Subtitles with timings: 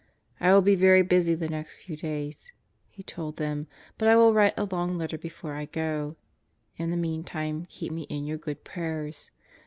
[0.39, 2.51] "I will be very busy the next few days,"
[2.89, 3.67] he told them,
[3.99, 6.15] "but I will write a long letter before I go.
[6.75, 9.29] In the meantime keep me in your good prayers.